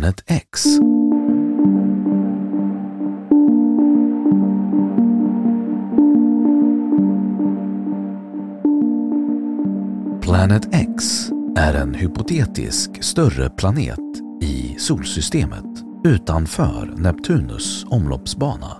[0.00, 0.64] Planet X.
[10.22, 13.98] Planet X är en hypotetisk större planet
[14.42, 15.64] i solsystemet
[16.04, 18.76] utanför Neptunus omloppsbana.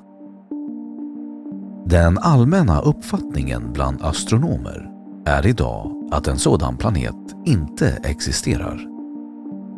[1.87, 4.91] Den allmänna uppfattningen bland astronomer
[5.27, 9.00] är idag att en sådan planet inte existerar.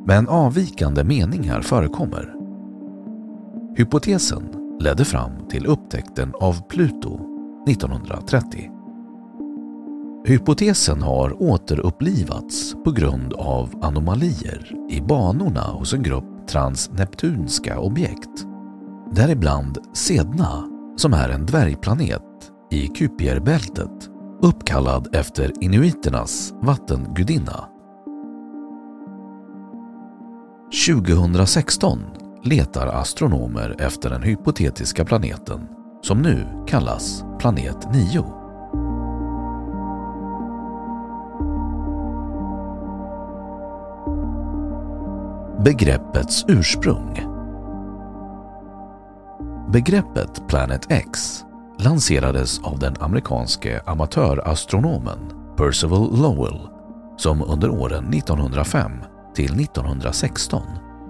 [0.07, 2.35] Men avvikande meningar förekommer.
[3.77, 4.43] Hypotesen
[4.81, 7.21] ledde fram till upptäckten av Pluto
[7.69, 8.71] 1930.
[10.25, 18.47] Hypotesen har återupplivats på grund av anomalier i banorna hos en grupp transneptunska objekt.
[19.13, 22.23] Däribland Sedna, som är en dvärgplanet
[22.71, 24.09] i Kupierbältet
[24.43, 27.72] uppkallad efter inuiternas vattengudinna.
[30.73, 32.01] 2016
[32.45, 35.69] letar astronomer efter den hypotetiska planeten
[36.03, 38.25] som nu kallas planet 9.
[45.65, 47.21] Begreppets ursprung
[49.73, 51.45] Begreppet Planet X
[51.79, 55.19] lanserades av den amerikanske amatörastronomen
[55.57, 56.61] Percival Lowell
[57.17, 58.93] som under åren 1905
[59.35, 60.63] till 1916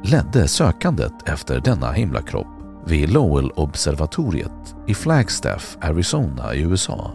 [0.03, 2.47] ledde sökandet efter denna himlakropp
[2.87, 7.11] vid Lowell-observatoriet i Flagstaff, Arizona i USA.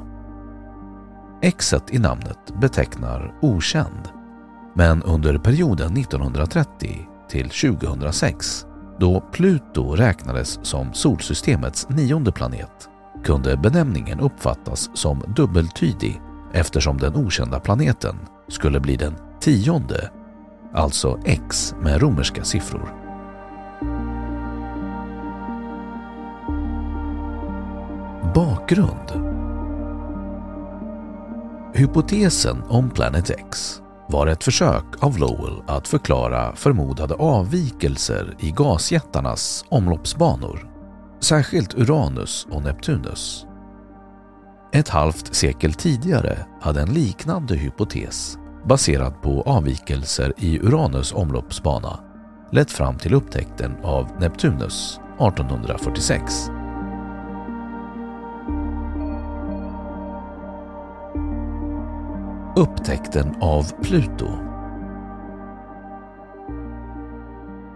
[1.57, 4.09] Xet i namnet betecknar okänd,
[4.73, 8.65] men under perioden 1930 till 2006
[8.99, 12.89] då Pluto räknades som solsystemets nionde planet
[13.23, 16.21] kunde benämningen uppfattas som dubbeltydig
[16.53, 18.15] eftersom den okända planeten
[18.47, 20.11] skulle bli den tionde
[20.73, 22.93] alltså X med romerska siffror.
[28.35, 29.37] Bakgrund
[31.73, 39.65] Hypotesen om Planet X var ett försök av Lowell att förklara förmodade avvikelser i gasjättarnas
[39.69, 40.71] omloppsbanor,
[41.19, 43.45] särskilt Uranus och Neptunus.
[44.73, 51.99] Ett halvt sekel tidigare hade en liknande hypotes baserad på avvikelser i Uranus omloppsbana
[52.51, 56.49] lett fram till upptäckten av Neptunus 1846.
[62.55, 64.27] Upptäckten av Pluto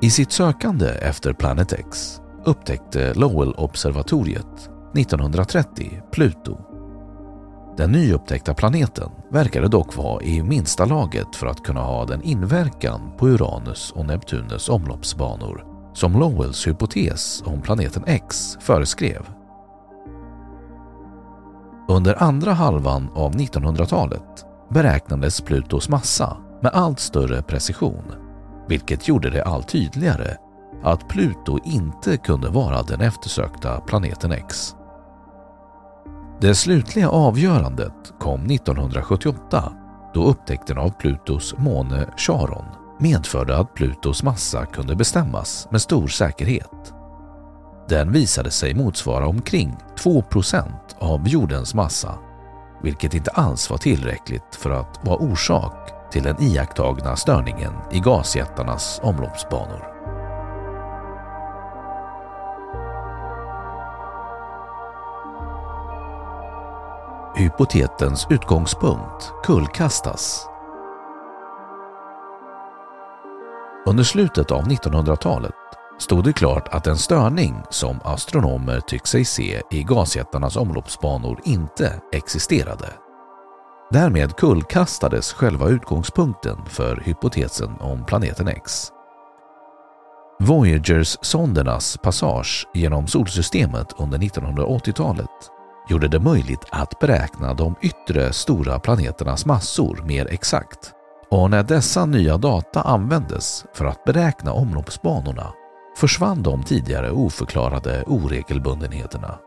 [0.02, 6.71] I sitt sökande efter Planet X upptäckte Lowell-observatoriet 1930 Pluto
[7.78, 13.12] den nyupptäckta planeten verkade dock vara i minsta laget för att kunna ha den inverkan
[13.18, 19.22] på Uranus och Neptunus omloppsbanor som Lowells hypotes om planeten X föreskrev.
[21.90, 28.04] Under andra halvan av 1900-talet beräknades Plutos massa med allt större precision,
[28.68, 30.38] vilket gjorde det allt tydligare
[30.84, 34.76] att Pluto inte kunde vara den eftersökta planeten X.
[36.42, 39.74] Det slutliga avgörandet kom 1978
[40.14, 42.66] då upptäckten av Plutos måne Charon
[43.00, 46.94] medförde att Plutos massa kunde bestämmas med stor säkerhet.
[47.90, 50.66] Den visade sig motsvara omkring 2%
[51.00, 52.14] av jordens massa,
[52.84, 59.00] vilket inte alls var tillräckligt för att vara orsak till den iakttagna störningen i gasjättarnas
[59.04, 60.01] omloppsbanor.
[67.36, 70.46] Hypotetens utgångspunkt kullkastas.
[73.86, 75.54] Under slutet av 1900-talet
[76.00, 82.02] stod det klart att en störning som astronomer tyckte sig se i gasjättarnas omloppsbanor inte
[82.12, 82.94] existerade.
[83.92, 88.92] Därmed kullkastades själva utgångspunkten för hypotesen om planeten X.
[90.40, 95.61] Voyagers-sondernas passage genom solsystemet under 1980-talet
[95.92, 100.92] gjorde det möjligt att beräkna de yttre stora planeternas massor mer exakt.
[101.30, 105.54] Och när dessa nya data användes för att beräkna omloppsbanorna
[105.98, 109.40] försvann de tidigare oförklarade oregelbundenheterna.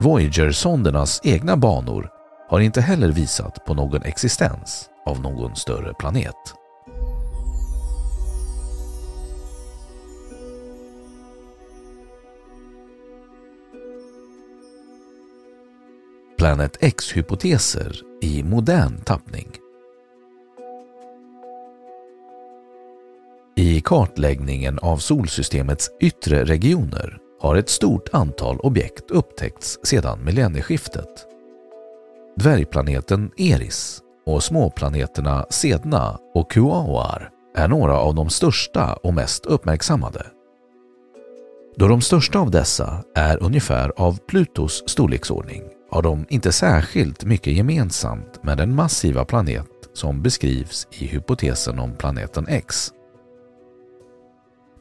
[0.00, 2.08] Voyager-sondernas egna banor
[2.48, 6.59] har inte heller visat på någon existens av någon större planet.
[16.40, 19.48] Planet X-hypoteser i modern tappning.
[23.56, 31.26] I kartläggningen av solsystemets yttre regioner har ett stort antal objekt upptäckts sedan millennieskiftet.
[32.36, 40.26] Dvärgplaneten Eris och småplaneterna Sedna och Kuaoar är några av de största och mest uppmärksammade.
[41.76, 47.52] Då de största av dessa är ungefär av Plutos storleksordning har de inte särskilt mycket
[47.52, 52.90] gemensamt med den massiva planet som beskrivs i hypotesen om planeten X.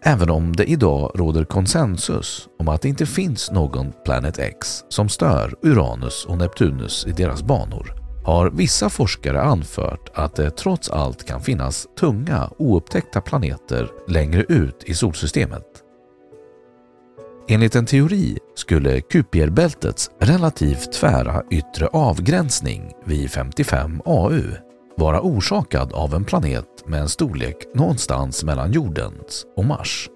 [0.04, 5.10] Även om det idag råder konsensus om att det inte finns någon Planet X som
[5.10, 11.28] stör Uranus och Neptunus i deras banor har vissa forskare anfört att det trots allt
[11.28, 15.66] kan finnas tunga oupptäckta planeter längre ut i solsystemet.
[17.52, 24.42] Enligt en teori skulle Kupierbältets relativt tvära yttre avgränsning vid 55 AU
[24.98, 30.10] vara orsakad av en planet med en storlek någonstans mellan jordens och Mars.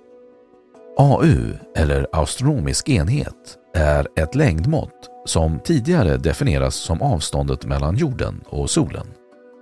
[0.97, 8.69] AU, eller astronomisk enhet, är ett längdmått som tidigare definieras som avståndet mellan jorden och
[8.69, 9.07] solen.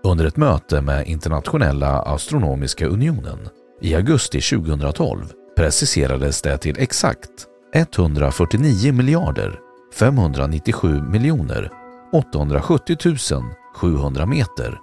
[0.04, 3.50] Under ett möte med Internationella astronomiska unionen
[3.82, 5.26] i augusti 2012
[5.58, 9.60] preciserades det till exakt 149 miljarder
[9.94, 11.72] 597 miljoner
[12.14, 13.44] 870
[13.76, 14.80] 700 meter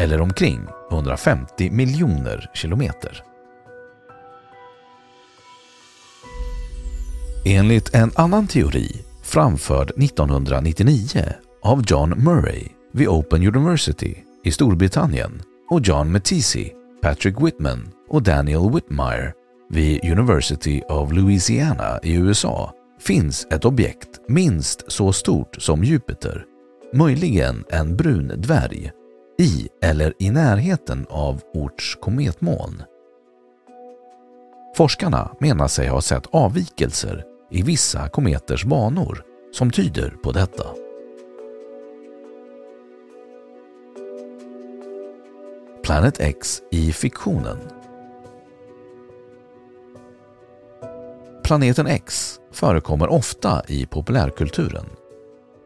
[0.00, 0.60] eller omkring
[0.90, 3.22] 150 miljoner kilometer.
[7.46, 11.24] Enligt en annan teori framförd 1999
[11.62, 14.14] av John Murray vid Open University
[14.44, 16.70] i Storbritannien och John Matisse,
[17.02, 19.32] Patrick Whitman och Daniel Whitmire
[19.68, 26.44] vid University of Louisiana i USA finns ett objekt minst så stort som Jupiter,
[26.92, 28.92] möjligen en brun dvärg
[29.38, 32.82] i eller i närheten av Orts kometmoln.
[34.76, 40.66] Forskarna menar sig ha sett avvikelser i vissa kometers banor som tyder på detta.
[45.84, 47.58] Planet X i fiktionen
[51.46, 54.86] Planeten X förekommer ofta i populärkulturen.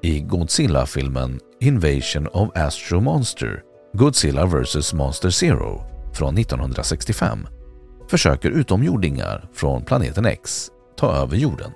[0.03, 5.83] I Godzilla-filmen Invasion of Astro Monster Godzilla vs Monster Zero
[6.15, 7.47] från 1965
[8.11, 11.71] försöker utomjordingar från planeten X ta över jorden.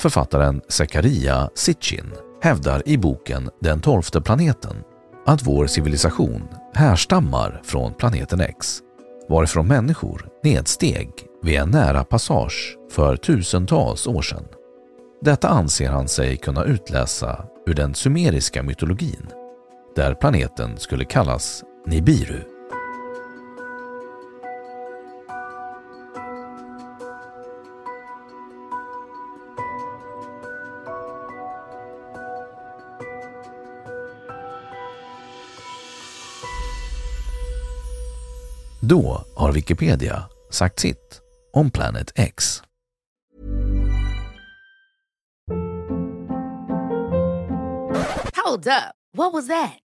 [0.00, 2.12] Författaren Zakaria Sitchin
[2.42, 4.76] hävdar i boken Den tolfte planeten
[5.26, 6.42] att vår civilisation
[6.74, 8.82] härstammar från planeten X
[9.30, 11.10] varifrån människor nedsteg
[11.42, 14.44] vid en nära passage för tusentals år sedan.
[15.22, 19.26] Detta anser han sig kunna utläsa ur den sumeriska mytologin
[19.96, 22.49] där planeten skulle kallas Nibiru.
[38.90, 41.20] Då har Wikipedia sagt sitt
[41.52, 42.62] om Planet X.
[48.44, 48.94] Hold up.
[49.16, 49.89] What was that?